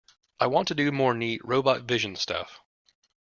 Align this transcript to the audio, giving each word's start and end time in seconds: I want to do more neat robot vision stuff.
I 0.39 0.47
want 0.47 0.67
to 0.69 0.73
do 0.73 0.91
more 0.91 1.13
neat 1.13 1.41
robot 1.45 1.83
vision 1.83 2.15
stuff. 2.15 2.59